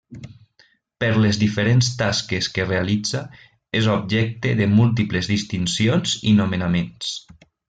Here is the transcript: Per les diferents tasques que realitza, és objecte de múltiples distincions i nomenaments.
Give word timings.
Per 1.03 1.09
les 1.25 1.37
diferents 1.41 1.89
tasques 1.99 2.49
que 2.55 2.65
realitza, 2.67 3.21
és 3.81 3.91
objecte 3.97 4.55
de 4.63 4.69
múltiples 4.75 5.31
distincions 5.37 6.17
i 6.33 6.39
nomenaments. 6.41 7.17